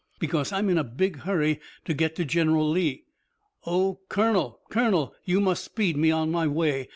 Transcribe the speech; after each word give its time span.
"Because 0.17 0.51
I'm 0.51 0.67
in 0.71 0.79
a 0.79 0.83
big 0.83 1.17
hurry 1.19 1.59
to 1.85 1.93
get 1.93 2.15
to 2.15 2.25
General 2.25 2.67
Lee! 2.67 3.05
Oh! 3.67 3.99
Colonel! 4.09 4.59
Colonel! 4.71 5.13
You 5.25 5.39
must 5.39 5.63
speed 5.63 5.95
me 5.95 6.09
on 6.09 6.31
my 6.31 6.47
way! 6.47 6.89